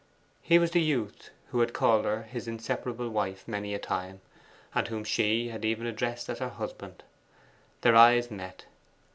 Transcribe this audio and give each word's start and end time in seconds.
He 0.41 0.57
was 0.57 0.71
the 0.71 0.81
youth 0.81 1.29
who 1.51 1.59
had 1.59 1.73
called 1.75 2.05
her 2.05 2.23
his 2.23 2.47
inseparable 2.47 3.07
wife 3.11 3.47
many 3.47 3.75
a 3.75 3.77
time, 3.77 4.19
and 4.73 4.87
whom 4.87 5.03
she 5.03 5.49
had 5.49 5.63
even 5.63 5.85
addressed 5.85 6.27
as 6.27 6.39
her 6.39 6.49
husband. 6.49 7.03
Their 7.81 7.95
eyes 7.95 8.31
met. 8.31 8.65